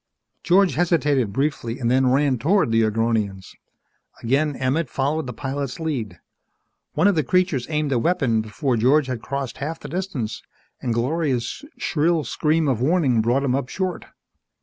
George 0.41 0.73
hesitated 0.73 1.31
briefly 1.31 1.77
and 1.77 1.91
then 1.91 2.09
ran 2.11 2.39
toward 2.39 2.71
the 2.71 2.81
Agronians. 2.81 3.53
Again 4.23 4.55
Emmett 4.55 4.89
followed 4.89 5.27
the 5.27 5.31
pilot's 5.31 5.79
lead. 5.79 6.19
One 6.93 7.07
of 7.07 7.13
the 7.13 7.21
creatures 7.23 7.67
aimed 7.69 7.91
a 7.91 7.99
weapon 7.99 8.41
before 8.41 8.77
George 8.77 9.05
had 9.05 9.21
crossed 9.21 9.57
half 9.57 9.79
the 9.79 9.87
distance 9.87 10.41
and 10.81 10.91
Gloria's 10.91 11.63
shrill 11.77 12.23
scream 12.23 12.67
of 12.67 12.81
warning 12.81 13.21
brought 13.21 13.43
him 13.43 13.53
up 13.53 13.69
short. 13.69 14.05